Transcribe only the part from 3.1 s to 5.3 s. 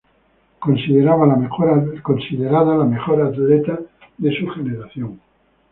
atleta de su generación.